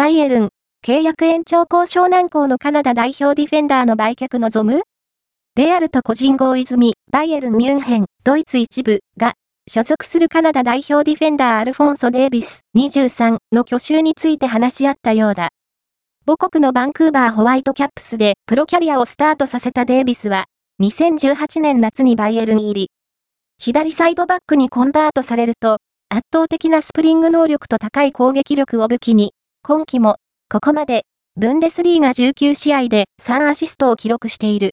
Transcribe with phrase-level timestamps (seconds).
[0.00, 0.48] バイエルン、
[0.82, 4.80] 契約延長交渉難航のカナダ代表ディフェンダーの売却望む？
[5.56, 9.34] レアルと個人合意済み、バイエルン・ミュンヘン、ドイツ一部が、
[9.68, 15.50] 所属するカナダ代表ディフェンダーアルフォンソ・デイビス23の去就について話し合ったようだ。
[16.24, 20.46] 母国のバンクーバーホワイトキャップスでプロキャリアをスタートさせたデイビスは、
[20.80, 22.90] 2018年夏にバイエルン入り。
[23.58, 25.76] 左サイドバックにコンバートされると、
[26.08, 30.16] 圧倒的なスプリング能力と高い攻撃力を武器に、今季も、
[30.50, 31.04] ここまで、
[31.36, 34.68] ブンデスリーが19試合で3アシストを記録している。